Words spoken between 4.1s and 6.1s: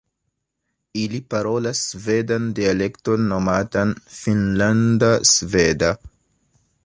"finnlanda sveda".